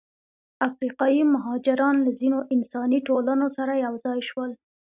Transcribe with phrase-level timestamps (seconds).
[0.69, 4.51] افریقایي مهاجران له ځینو انساني ټولنو سره یوځای شول.